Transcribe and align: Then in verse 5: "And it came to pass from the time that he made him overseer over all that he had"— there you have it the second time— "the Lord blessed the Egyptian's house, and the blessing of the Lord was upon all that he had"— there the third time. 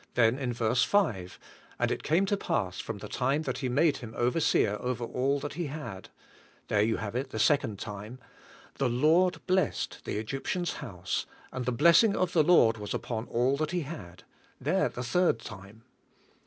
Then 0.15 0.39
in 0.39 0.51
verse 0.51 0.83
5: 0.83 1.37
"And 1.77 1.91
it 1.91 2.01
came 2.01 2.25
to 2.25 2.35
pass 2.35 2.79
from 2.79 2.97
the 2.97 3.07
time 3.07 3.43
that 3.43 3.59
he 3.59 3.69
made 3.69 3.97
him 3.97 4.15
overseer 4.17 4.77
over 4.81 5.03
all 5.05 5.39
that 5.41 5.53
he 5.53 5.67
had"— 5.67 6.09
there 6.69 6.81
you 6.81 6.97
have 6.97 7.15
it 7.15 7.29
the 7.29 7.37
second 7.37 7.77
time— 7.77 8.17
"the 8.79 8.89
Lord 8.89 9.45
blessed 9.45 10.03
the 10.05 10.17
Egyptian's 10.17 10.73
house, 10.81 11.27
and 11.51 11.65
the 11.67 11.71
blessing 11.71 12.15
of 12.15 12.33
the 12.33 12.41
Lord 12.43 12.77
was 12.79 12.95
upon 12.95 13.25
all 13.27 13.55
that 13.57 13.69
he 13.69 13.81
had"— 13.81 14.23
there 14.69 14.89
the 14.89 15.03
third 15.03 15.37
time. 15.37 15.83